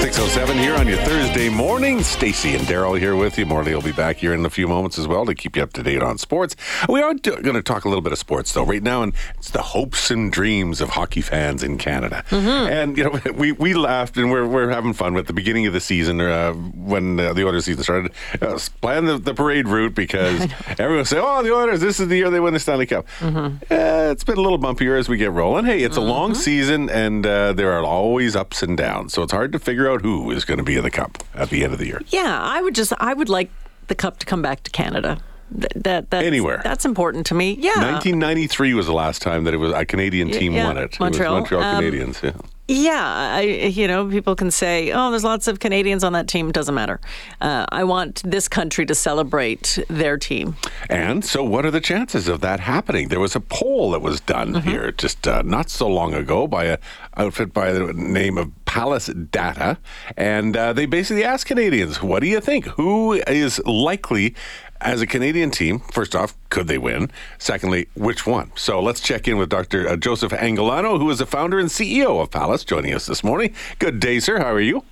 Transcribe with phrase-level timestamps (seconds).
[0.08, 2.02] 607 here on your Thursday morning.
[2.02, 3.46] Stacy and Daryl here with you.
[3.46, 5.74] Morley will be back here in a few moments as well to keep you up
[5.74, 6.56] to date on sports.
[6.88, 9.52] We are going to talk a little bit of sports though right now, and it's
[9.52, 12.24] the hopes and dreams of hockey fans in Canada.
[12.30, 12.72] Mm-hmm.
[12.72, 15.74] And you know, we, we laughed and we're, we're having fun with the beginning of
[15.74, 18.14] the season uh, when uh, the Oilers season started.
[18.42, 20.48] Uh, plan the, the parade route because
[20.80, 21.82] everyone say, "Oh, the Oilers!
[21.82, 23.58] This is the year they win the Stanley Cup." Mm-hmm.
[23.70, 25.66] It's been a little bumpier as we get rolling.
[25.66, 29.34] Hey, it's a long season, and uh, there are always ups and downs, so it's
[29.34, 31.74] hard to figure out who is going to be in the cup at the end
[31.74, 32.02] of the year.
[32.08, 33.50] Yeah, I would just I would like
[33.88, 35.18] the cup to come back to Canada.
[35.54, 36.60] Th- that that's, Anywhere.
[36.64, 37.52] That's important to me.
[37.54, 37.80] Yeah.
[37.80, 41.00] 1993 was the last time that it was a Canadian team yeah, won it.
[41.00, 41.38] Montreal.
[41.38, 42.22] It was Montreal Um, Canadiens.
[42.22, 42.32] Yeah.
[42.70, 43.02] Yeah,
[43.36, 46.76] I, you know, people can say, "Oh, there's lots of Canadians on that team." Doesn't
[46.76, 47.00] matter.
[47.40, 50.58] Uh, I want this country to celebrate their team.
[50.90, 53.08] And so, what are the chances of that happening?
[53.08, 54.70] There was a poll that was done Mm-hmm.
[54.70, 56.78] here just uh, not so long ago by a
[57.16, 59.78] outfit by the name of Pallas Data,
[60.16, 62.66] and uh, they basically asked Canadians, "What do you think?
[62.66, 64.36] Who is likely?"
[64.80, 67.10] As a Canadian team, first off, could they win?
[67.40, 68.52] Secondly, which one?
[68.56, 69.90] So let's check in with Dr.
[69.90, 73.56] uh, Joseph Angolano, who is the founder and CEO of Palace, joining us this morning.
[73.80, 74.38] Good day, sir.
[74.38, 74.84] How are you?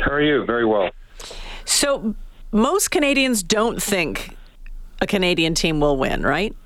[0.00, 0.44] How are you?
[0.44, 0.90] Very well.
[1.64, 2.16] So
[2.50, 4.36] most Canadians don't think
[5.00, 6.56] a Canadian team will win, right?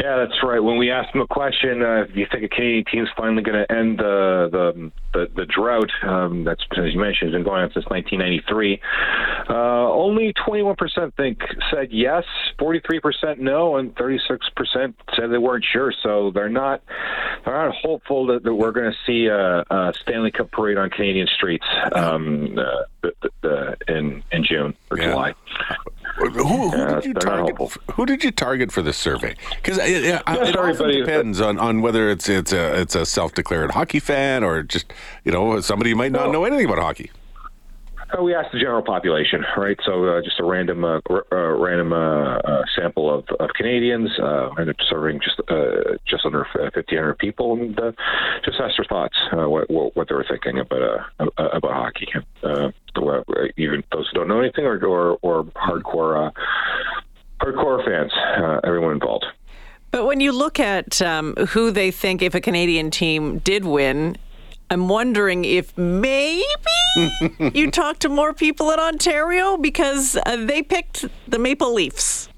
[0.00, 0.58] Yeah, that's right.
[0.58, 3.64] When we asked them a question, uh, if you think a Canadian team's finally going
[3.64, 7.62] to end the the the, the drought, um, that's as you mentioned, has been going
[7.62, 8.80] on since 1993.
[9.48, 9.54] Uh,
[9.92, 12.24] only 21% think said yes,
[12.58, 15.92] 43% no, and 36% said they weren't sure.
[16.02, 16.82] So they're not
[17.44, 20.90] they're not hopeful that, that we're going to see a, a Stanley Cup parade on
[20.90, 23.08] Canadian streets um, uh,
[23.46, 25.10] uh, in in June or Yeah.
[25.10, 25.34] July.
[26.16, 27.56] Who, who Yeah, did you target?
[27.94, 29.34] Who did you target for this survey?
[29.56, 32.94] Because uh, it, it, Yes, it often depends on, on whether it's it's a it's
[32.94, 34.92] a self declared hockey fan or just
[35.24, 37.10] you know somebody who might not Well- know anything about hockey.
[38.12, 39.78] Uh, we asked the general population, right?
[39.84, 44.10] So uh, just a random, uh, r- uh, random uh, uh, sample of, of Canadians,
[44.18, 45.40] and it's serving just
[46.06, 47.74] just under fifteen hundred people, and
[48.44, 52.08] just asked their thoughts, what, what they were thinking about about hockey.
[53.56, 56.30] Even those who don't know anything, or or, or hardcore
[57.40, 58.12] hardcore fans,
[58.64, 59.26] everyone involved.
[59.90, 64.16] But when you look at um, who they think, if a Canadian team did win,
[64.70, 66.44] I'm wondering if maybe
[67.54, 72.28] you talk to more people in Ontario because uh, they picked the Maple Leafs.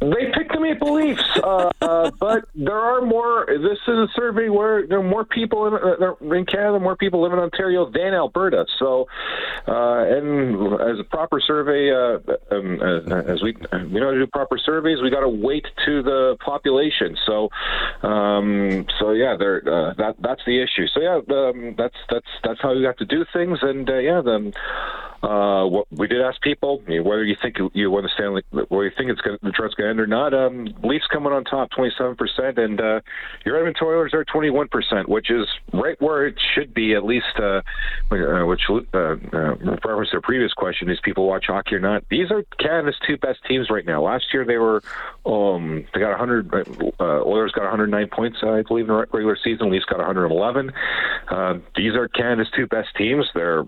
[0.00, 3.46] They picked the Maple Leafs, uh, uh, but there are more.
[3.48, 7.22] This is a survey where there are more people in, uh, in Canada, more people
[7.22, 8.64] live in Ontario than Alberta.
[8.78, 9.08] So,
[9.66, 12.20] uh, and as a proper survey, uh,
[12.54, 16.36] um, as we we know to do proper surveys, we got to weight to the
[16.44, 17.16] population.
[17.26, 17.48] So,
[18.02, 19.62] um, so yeah, there
[19.98, 20.86] that that's the issue.
[20.94, 23.58] So yeah, um, that's that's that's how you have to do things.
[23.62, 24.52] And yeah, the.
[25.22, 28.08] Uh, what we did ask people you know, whether you think you, you won the
[28.14, 30.32] Stanley, whether you think it's going the droughts going to end or not.
[30.32, 33.00] Um, Leafs coming on top, twenty seven percent, and uh,
[33.44, 36.94] your Edmonton Oilers are twenty one percent, which is right where it should be.
[36.94, 37.62] At least, uh,
[38.12, 42.04] uh, which uh, uh, reference to the previous question is people watch hockey or not.
[42.08, 44.02] These are Canada's two best teams right now.
[44.02, 44.82] Last year they were
[45.26, 46.52] um, they got hundred.
[47.00, 49.70] Uh, Oilers got one hundred nine points, I believe, in the regular season.
[49.70, 50.72] Leafs got one hundred eleven.
[51.30, 53.26] Uh, these are Canada's two best teams.
[53.34, 53.64] They're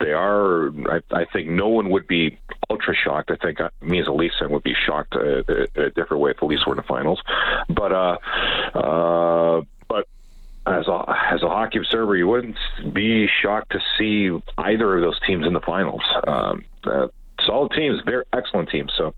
[0.00, 0.70] they are.
[0.90, 2.38] I, I think no one would be
[2.70, 3.30] ultra shocked.
[3.30, 6.22] I think uh, me as a Leafs fan would be shocked uh, in a different
[6.22, 7.20] way if the Leafs were in the finals.
[7.68, 8.18] But uh,
[8.74, 10.06] uh, but
[10.66, 12.58] as a as a hockey observer, you wouldn't
[12.92, 16.02] be shocked to see either of those teams in the finals.
[16.26, 17.08] Um, uh,
[17.44, 18.92] solid teams, very excellent teams.
[18.96, 19.14] So.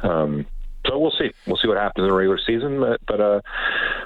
[0.00, 0.46] Um,
[0.86, 1.30] so we'll see.
[1.46, 3.40] We'll see what happens in the regular season, but, but uh,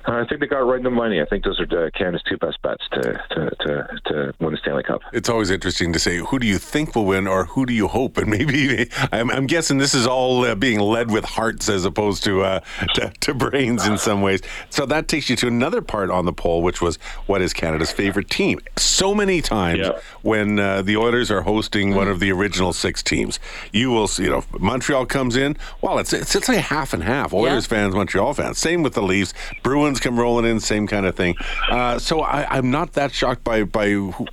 [0.06, 1.20] I think they got right in the money.
[1.20, 4.58] I think those are uh, Canada's two best bets to, to, to, to win the
[4.58, 5.00] Stanley Cup.
[5.12, 7.88] It's always interesting to say who do you think will win or who do you
[7.88, 11.84] hope, and maybe I'm, I'm guessing this is all uh, being led with hearts as
[11.84, 12.60] opposed to, uh,
[12.94, 14.40] to to brains in some ways.
[14.70, 16.96] So that takes you to another part on the poll, which was
[17.26, 18.60] what is Canada's favorite team?
[18.76, 19.98] So many times Yeah.
[20.22, 23.38] when uh, the Oilers are hosting one of the original six teams,
[23.72, 24.24] you will see.
[24.24, 25.56] You know, Montreal comes in.
[25.80, 27.32] Well, it's it's, it's like half and half.
[27.32, 28.58] Oilers fans, Montreal fans.
[28.58, 29.32] Same with the Leafs.
[29.62, 30.60] Bruins come rolling in.
[30.60, 31.36] Same kind of thing.
[31.70, 34.26] Uh, so I, I'm not that shocked by by who,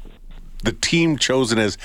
[0.63, 1.77] the team chosen as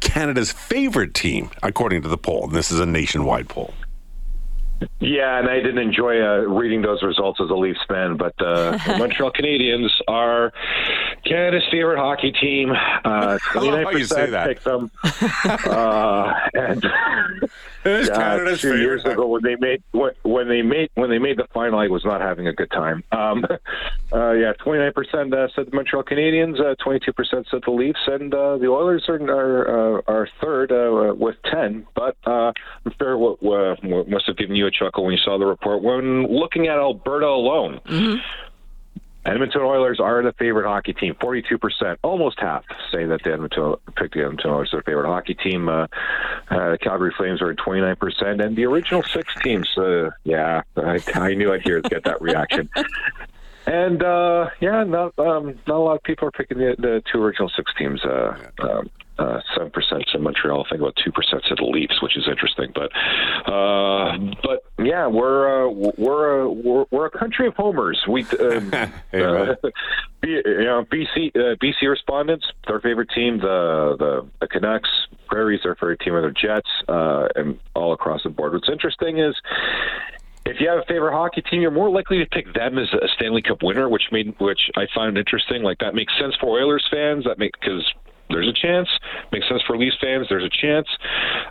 [0.00, 2.44] Canada's favorite team, according to the poll.
[2.44, 3.72] And this is a nationwide poll.
[5.00, 8.72] Yeah, and I didn't enjoy uh, reading those results as a Leafs fan, but uh,
[8.78, 10.52] the Montreal Canadiens are
[11.24, 12.72] Canada's favorite hockey team.
[12.72, 14.48] Uh, love how you say that.
[14.48, 14.90] picked them.
[15.44, 16.84] uh, and
[17.84, 21.18] It's uh, Canada's two years ago when they made when, when they made when they
[21.18, 23.02] made the final, I was not having a good time.
[23.12, 23.44] Um,
[24.12, 24.94] uh, yeah, 29%
[25.32, 29.20] uh, said the Montreal Canadiens, uh, 22% said the Leafs, and uh, the Oilers are
[29.30, 31.86] are, uh, are third uh, with 10.
[31.94, 32.52] But uh,
[32.84, 35.46] I'm sure what, what, what must have given you a chuckle when you saw the
[35.46, 37.80] report when looking at Alberta alone.
[39.24, 41.16] Edmonton Oilers are the favorite hockey team.
[41.20, 45.34] Forty-two percent, almost half, say that the Edmonton picked the Edmonton Oilers their favorite hockey
[45.34, 45.68] team.
[45.68, 45.86] Uh,
[46.50, 49.68] uh, the Calgary Flames are at twenty-nine percent, and the original six teams.
[49.78, 52.68] Uh, yeah, I, I knew I'd hear get that reaction.
[53.66, 57.22] And uh, yeah, not um, not a lot of people are picking the, the two
[57.22, 58.04] original six teams.
[58.04, 60.64] Uh, um, uh, Seven percent in Montreal.
[60.64, 62.72] I think about two percent said the Leafs, which is interesting.
[62.74, 62.90] But
[63.50, 68.02] uh, but yeah, we're uh, we're, uh, we're we're a country of homers.
[68.08, 68.72] We um,
[69.12, 69.54] uh,
[70.20, 74.88] B, you know, BC uh, BC respondents, their favorite team, the the, the Canucks,
[75.26, 78.54] Prairies, their favorite team are the Jets, uh, and all across the board.
[78.54, 79.34] What's interesting is
[80.44, 83.08] if you have a favorite hockey team, you're more likely to pick them as a
[83.16, 85.62] Stanley Cup winner, which made which I find interesting.
[85.62, 87.24] Like that makes sense for Oilers fans.
[87.24, 87.84] That make because
[88.30, 88.88] there's a chance.
[89.30, 90.26] Makes sense for Leafs fans.
[90.28, 90.88] There's a chance.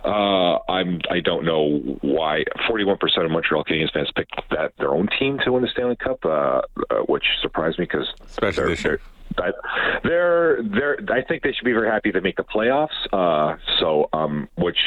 [0.04, 5.08] Uh, I'm I don't know why 41% of Montreal Canadiens fans picked that their own
[5.18, 6.62] team to win the Stanley Cup, uh, uh,
[7.08, 9.00] which surprised me because Especially this year.
[9.38, 9.50] I,
[10.04, 10.98] they're they're.
[11.10, 12.88] I think they should be very happy to make the playoffs.
[13.12, 14.78] Uh, so, um, which,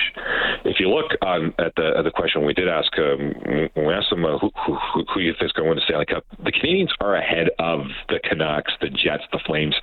[0.64, 3.34] if you look on at the at the question we did ask, um,
[3.74, 5.78] when we asked them uh, who, who who who you think is going to win
[5.78, 9.76] the Stanley Cup, the Canadiens are ahead of the Canucks, the Jets, the Flames.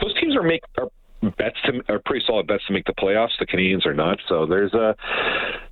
[0.00, 0.88] Those teams are make are
[1.38, 3.30] bets to are pretty solid bets to make the playoffs.
[3.38, 4.18] The Canadiens are not.
[4.28, 4.94] So there's a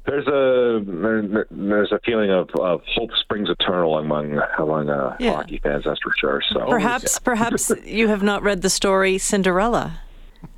[0.06, 5.34] there's a there- there's a feeling of, of hope springs eternal among among uh, Yeah.
[5.36, 5.84] hockey fans.
[5.84, 6.42] That's for sure.
[6.52, 10.00] So Perhaps, perhaps you have not read the story Cinderella.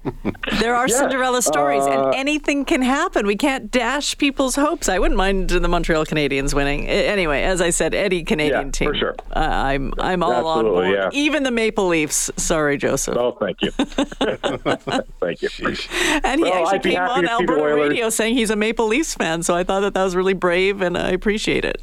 [0.61, 3.26] There are Yeah, Cinderella stories, uh, and anything can happen.
[3.26, 4.88] We can't dash people's hopes.
[4.88, 6.87] I wouldn't mind the Montreal Canadiens winning.
[6.88, 9.14] Anyway, as I said, any Canadian Yeah, team, for sure.
[9.35, 10.91] uh, I'm I'm all on board.
[10.93, 11.11] yeah.
[11.12, 12.31] Even the Maple Leafs.
[12.37, 13.17] Sorry, Joseph.
[13.17, 13.70] Oh, thank you.
[15.20, 15.49] thank you.
[16.25, 18.87] and he well, actually came on to see the Alberta radio saying he's a Maple
[18.87, 19.43] Leafs fan.
[19.43, 21.82] So I thought that that was really brave, and I appreciate it.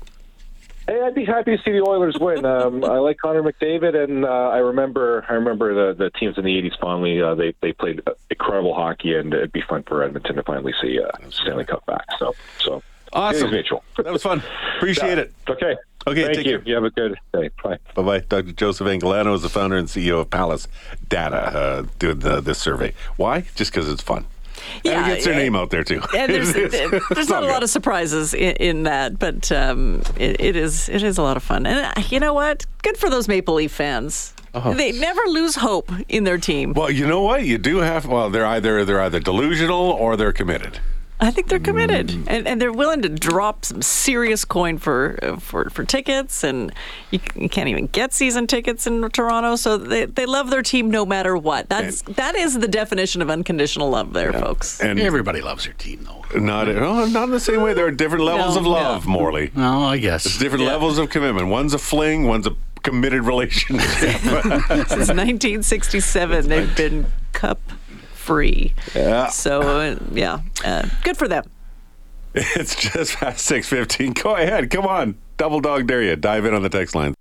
[0.87, 2.43] Hey, I'd be happy to see the Oilers win.
[2.45, 6.43] Um, I like Connor McDavid, and uh, I remember I remember the, the teams in
[6.43, 7.21] the '80s fondly.
[7.21, 10.99] Uh, they they played incredible hockey, and it'd be fun for Edmonton to finally see
[10.99, 12.05] uh, Stanley Cup back.
[12.19, 12.83] So so
[13.13, 13.51] Awesome.
[13.51, 13.83] Mitchell.
[13.97, 14.41] That was fun.
[14.77, 15.31] Appreciate it.
[15.47, 15.75] Okay.
[16.05, 16.43] Okay, Thank you.
[16.57, 16.61] care.
[16.65, 17.49] You have a good day.
[17.63, 17.77] Bye.
[17.95, 18.19] Bye bye.
[18.19, 18.51] Dr.
[18.51, 20.67] Joseph Angolano is the founder and CEO of Pallas
[21.07, 22.93] Data, uh, doing the, this survey.
[23.15, 23.41] Why?
[23.55, 24.25] Just because it's fun.
[24.83, 26.01] Yeah, and it gets their name out there too.
[26.15, 26.53] And there's,
[27.09, 31.03] there's not a lot of surprises in, in that, but um, it, it is it
[31.03, 31.65] is a lot of fun.
[31.65, 32.65] And uh, you know what?
[32.81, 34.33] Good for those Maple Leaf fans.
[34.53, 36.73] They never lose hope in their team.
[36.73, 37.43] Well, you know what?
[37.43, 38.05] You do have.
[38.05, 40.79] Well, they're either they're either delusional or they're committed.
[41.23, 42.23] I think they're committed, Mm.
[42.27, 46.71] and, and they're willing to drop some serious coin for uh, for, for tickets, and
[47.11, 49.55] you, you can't even get season tickets in Toronto.
[49.55, 51.69] So they, they love their team no matter what.
[51.69, 54.81] That's that is the definition of unconditional love, there, folks.
[54.81, 56.39] And Everybody loves their team, though.
[56.39, 57.73] not oh, not in the same way.
[57.73, 59.11] There are different levels No, of love, yeah.
[59.11, 59.51] Morley.
[59.55, 60.25] No, I guess.
[60.25, 61.47] It's different levels of commitment.
[61.47, 62.25] One's a fling.
[62.27, 64.19] One's a committed relationship.
[64.19, 67.59] Since 1967, they've been cup
[68.23, 68.73] free.
[68.95, 69.27] Yeah.
[69.27, 71.43] So uh, yeah, uh, good for them.
[72.33, 74.13] it's just past six fifteen.
[74.13, 74.69] Go ahead.
[74.71, 75.17] Come on.
[75.37, 76.15] Double dog dare you.
[76.15, 77.13] Dive in on the text line.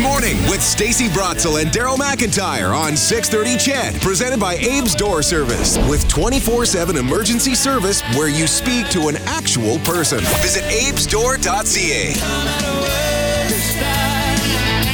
[0.00, 5.76] Morning with Stacy Brotzel and Daryl McIntyre on 630 CHED, presented by Abe's Door Service,
[5.88, 10.20] with 24-7 emergency service where you speak to an actual person.
[10.40, 12.12] Visit abesdoor.ca.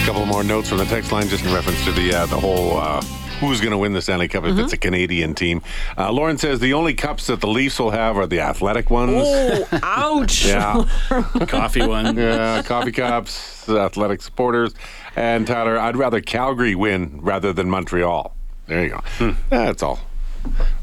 [0.03, 2.41] A couple more notes from the text line, just in reference to the uh, the
[2.41, 3.03] whole uh,
[3.41, 5.63] who's going to win the Stanley Cup if it's a Canadian team.
[5.99, 9.13] Uh, Lauren says the only cups that the Leafs will have are the athletic ones.
[9.17, 10.45] Oh, ouch!
[10.55, 10.85] Yeah,
[11.49, 12.17] Coffee one.
[12.17, 14.75] yeah, coffee cups, athletic supporters,
[15.17, 15.79] and Tyler.
[15.79, 18.35] I'd rather Calgary win rather than Montreal.
[18.67, 19.37] There you go.
[19.51, 20.01] That's all.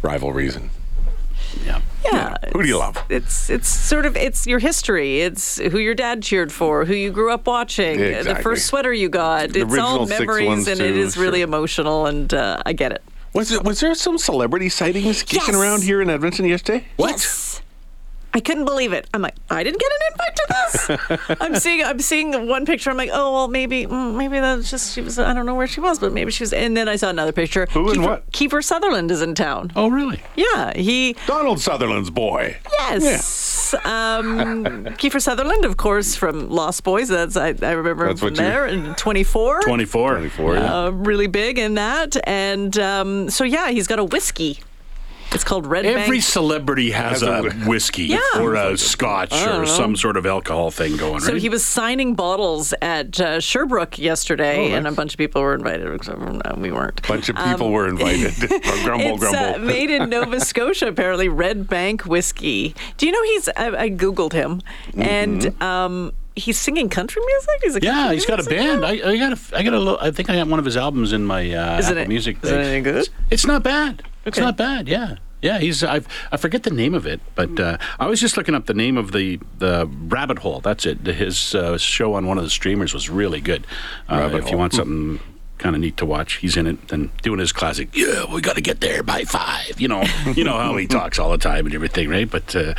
[0.01, 0.69] Rivalries and
[1.65, 1.81] Yeah.
[2.03, 2.35] Yeah.
[2.53, 2.97] Who do you love?
[3.09, 5.21] It's it's sort of it's your history.
[5.21, 9.09] It's who your dad cheered for, who you grew up watching, the first sweater you
[9.09, 9.55] got.
[9.55, 11.47] it's all memories, and it too, is really sure.
[11.47, 12.05] emotional.
[12.07, 13.03] And uh, I get it.
[13.33, 13.63] Was it?
[13.63, 15.61] Was there some celebrity sightings kicking Yes.
[15.61, 16.85] around here in Edmonton yesterday?
[16.97, 17.61] Yes.
[18.33, 19.07] I couldn't believe it.
[19.13, 20.45] I'm like, I didn't get an invite to
[21.27, 21.37] this.
[21.41, 22.89] I'm seeing, I'm seeing one picture.
[22.89, 25.19] I'm like, oh well, maybe, mm, maybe that's just she was.
[25.19, 26.53] I don't know where she was, but maybe she was.
[26.53, 27.67] And then I saw another picture.
[27.71, 28.31] Who and what?
[28.31, 29.71] Kiefer Sutherland is in town.
[29.75, 30.21] Oh, really?
[30.35, 31.15] Yeah, he.
[31.27, 32.57] Donald Sutherland's boy.
[32.79, 33.73] Yes.
[33.73, 34.63] Um,
[34.95, 37.09] Kiefer Sutherland, of course, from Lost Boys.
[37.09, 38.65] That's I, I remember That's him from you- there.
[38.65, 39.61] And 24.
[39.61, 40.11] 24.
[40.17, 40.73] 24, yeah.
[40.85, 42.15] Uh, really big in that.
[42.27, 44.59] And um, so, yeah, he's got a whiskey.
[45.33, 45.97] It's called Red Bank.
[45.97, 46.23] Every Bank.
[46.23, 48.19] celebrity has, Has a a, whiskey Yeah.
[48.39, 51.41] or a scotch or some sort of alcohol thing going, So right?
[51.41, 55.53] he was signing bottles at uh, Sherbrooke yesterday, Oh, and a bunch of people were
[55.55, 55.87] invited.
[56.07, 56.99] No, we weren't.
[57.03, 58.33] A bunch of people were invited.
[58.83, 59.59] grumble, Um, It's uh, grumble.
[59.67, 61.29] made in Nova Scotia, apparently.
[61.29, 62.75] Red Bank whiskey.
[62.97, 63.47] Do you know he's?
[63.49, 65.01] I, I googled him, Mm-hmm.
[65.01, 67.49] and um, he's singing country music.
[67.63, 68.85] He's a yeah, he's got a band.
[68.85, 70.75] I, I got a, I got a, lo- I think I got one of his
[70.75, 72.37] albums in my uh, Is it Apple a- Music.
[72.43, 72.65] is it thing.
[72.65, 72.95] any good?
[72.97, 74.03] It's, it's not bad.
[74.25, 74.87] It's not bad.
[74.87, 75.15] Yeah.
[75.41, 78.53] Yeah, he's I've, I forget the name of it, but uh, I was just looking
[78.53, 80.59] up the name of the the Rabbit Hole.
[80.59, 80.99] That's it.
[81.07, 83.65] His uh, show on one of the streamers was really good.
[84.07, 85.19] Uh, Rabbit if you want something
[85.61, 87.95] kind of neat to watch, he's in it and doing his classic.
[87.95, 89.79] Yeah, we got to get there by five.
[89.79, 90.03] You know,
[90.35, 92.29] you know how he talks all the time and everything, right?
[92.29, 92.73] But uh,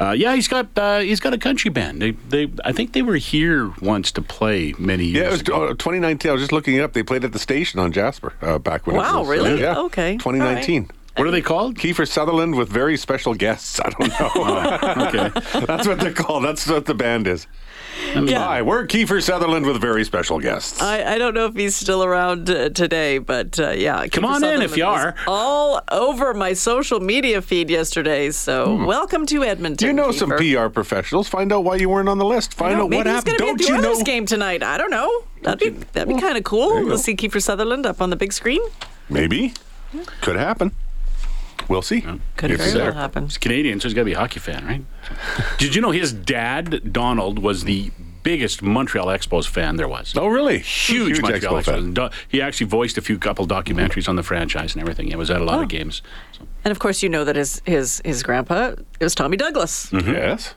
[0.00, 2.00] uh, yeah, he's got uh, he's got a country band.
[2.00, 5.40] They they I think they were here once to play many years Yeah, it was
[5.42, 5.64] ago.
[5.64, 6.30] uh, 2019.
[6.30, 6.92] I was just looking it up.
[6.92, 8.96] They played at the station on Jasper uh, back when.
[8.96, 9.60] it Wow, was, really?
[9.60, 10.12] yeah, Okay.
[10.18, 10.90] 2019.
[11.16, 11.76] What are they called?
[11.76, 13.78] Kiefer Sutherland with very special guests.
[13.84, 15.06] I don't know.
[15.08, 15.64] okay.
[15.66, 16.44] That's what they're called.
[16.44, 17.46] That's what the band is.
[18.14, 18.38] Yeah.
[18.44, 20.82] Hi, we're Kiefer Sutherland with very special guests.
[20.82, 24.06] I, I don't know if he's still around uh, today, but uh, yeah.
[24.08, 25.14] Come Kiefer on in if you are.
[25.28, 28.30] All over my social media feed yesterday.
[28.32, 29.90] So welcome to Edmonton.
[29.90, 29.96] Hmm.
[29.96, 31.28] you know some PR professionals.
[31.28, 32.54] Find out why you weren't on the list.
[32.54, 33.38] Find No, out maybe what he's happened.
[33.38, 33.88] gonna Don't be at the you know?
[33.90, 34.62] Oilers game tonight.
[34.64, 35.22] I don't know.
[35.42, 36.96] That'd be that'd be kind of cool there you to go.
[36.96, 38.60] see Kiefer Sutherland up on the big screen.
[39.08, 39.54] Maybe.
[40.20, 40.72] Could happen.
[41.68, 42.00] We'll see.
[42.36, 43.24] Could If very he's well happen.
[43.24, 44.82] He's Canadian, so he's got to be a hockey fan, right?
[45.58, 50.14] Did you know his dad, Donald, was the biggest Montreal Expos fan there was?
[50.16, 50.58] Oh, really?
[50.58, 51.64] Huge, Montreal Expo Expos.
[51.64, 51.94] fan.
[51.94, 55.08] Do- He actually voiced a few couple documentaries on the franchise and everything.
[55.08, 55.62] He was at a lot Oh.
[55.62, 56.02] of games.
[56.32, 59.90] So, And of course, you know that his his his grandpa is Tommy Douglas.
[59.92, 60.54] Yes.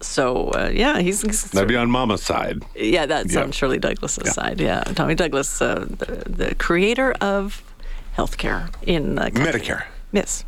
[0.00, 2.62] So uh, yeah, he's, he's That'd be on Mama's side.
[2.76, 3.42] yeah, that's Yeah.
[3.44, 4.60] on Shirley Douglas's side.
[4.60, 7.62] Yeah, Tommy Douglas, uh, the, the creator of
[8.18, 9.30] healthcare in uh.
[9.32, 9.84] Medicare.
[10.12, 10.44] Yes.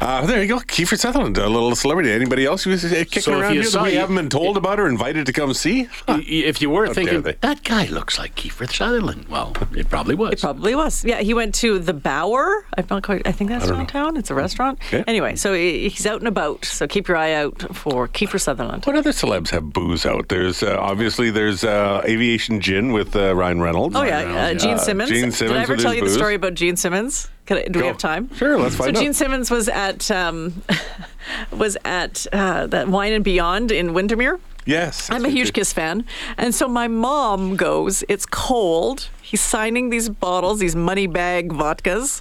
[0.00, 0.58] Uh, there you go.
[0.60, 2.10] Kiefer Sutherland, a little celebrity.
[2.10, 4.30] Anybody else who was uh, kicking So around you here that we you- haven't been
[4.30, 5.88] told about or invited to come see?
[6.08, 10.14] i- if you were How thinking, that guy looks like Kiefer Sutherland, well, it probably
[10.14, 10.32] was.
[10.32, 11.04] It probably was.
[11.04, 12.64] Yeah, he went to the Bower.
[12.78, 13.26] I'm not quite.
[13.26, 14.16] I think that's downtown.
[14.16, 14.78] It's a restaurant.
[14.86, 15.04] Okay.
[15.06, 16.64] Anyway, so he's out and about.
[16.64, 18.84] So keep your eye out for Kiefer Sutherland.
[18.86, 20.28] What other celebs have booze out?
[20.28, 23.94] There's uh, obviously there's uh, Aviation Gin with uh, Ryan Reynolds.
[23.96, 25.10] Oh yeah, uh, Gene Uh, Simmons.
[25.10, 27.28] Gene Did I ever tell his you the story about Gene Simmons?
[27.58, 28.32] I, do we have time?
[28.36, 29.02] Sure, let's find so out.
[29.04, 30.62] Gene Simmons was at um,
[31.52, 34.38] was at uh, that Wine and Beyond in Windermere.
[34.66, 36.04] Yes, I'm a huge Kiss fan.
[36.36, 39.08] And so my mom goes, It's cold.
[39.22, 42.20] He's signing these bottles, these money bag vodkas.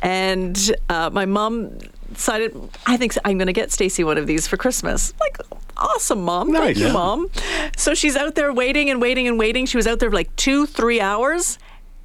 [0.00, 1.78] And uh, my mom
[2.12, 5.12] decided, I think I'm going to get Stacy one of these for Christmas.
[5.20, 5.38] Like,
[5.76, 6.52] awesome, mom.
[6.52, 6.76] Thank Nice.
[6.78, 6.92] you, Yeah.
[6.92, 7.30] mom.
[7.76, 9.66] So she's out there waiting and waiting and waiting.
[9.66, 11.58] She was out there for like two, three hours,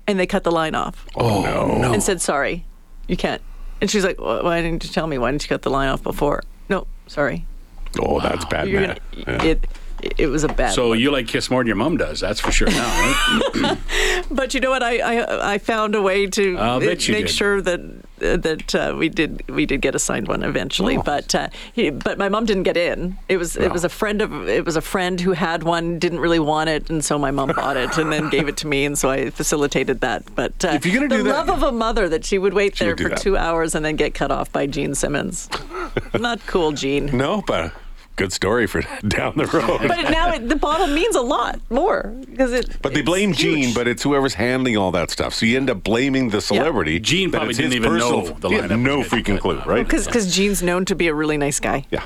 [0.08, 1.94] and they cut the line off Oh, oh no!
[1.94, 2.66] and said, Sorry,
[3.08, 3.42] you can't.
[3.82, 5.18] And she's like, "Wh- Why didn't you tell me?
[5.18, 6.42] Why didn't you cut the line off before?
[6.70, 7.46] No, sorry.
[8.00, 8.98] Oh, that's bad, You're man.
[9.26, 9.44] gonna, Yeah.
[9.52, 9.68] it,
[10.18, 11.00] it was a bad So one.
[11.00, 13.16] you like Kiss more than your mom does, that's for sure now,
[13.54, 13.78] right?
[14.30, 14.84] But you know what?
[14.84, 17.30] I I, I found a way to make did.
[17.30, 17.80] sure that
[18.22, 20.98] uh, that uh, we did we did get a signed one eventually.
[20.98, 23.18] But uh, he, but my mom didn't get in.
[23.30, 26.20] It was it was a friend of it was a friend who had one, didn't
[26.20, 28.86] really want it, and so my mom bought it and then gave it to me,
[28.86, 30.24] and so I facilitated that.
[30.36, 32.54] But uh, If you're gonna the do that- love of a mother that she would
[32.54, 33.18] wait there for that.
[33.20, 35.50] two hours and then get cut off by Gene Simmons.
[36.20, 37.06] Not cool, Gene.
[37.18, 37.72] No, but
[38.18, 39.88] good story for down the road.
[39.88, 42.82] But now it, the bottle means a lot more because it.
[42.82, 43.38] But they blame huge.
[43.38, 45.34] Gene, but it's whoever's handling all that stuff.
[45.34, 47.00] So you end up blaming the celebrity.
[47.00, 49.68] Gene probably didn't his even know the he had lineup no freaking get clue, cut.
[49.68, 49.88] right?
[49.88, 51.86] because Gene's known to be a really nice guy.
[51.92, 52.04] Yeah.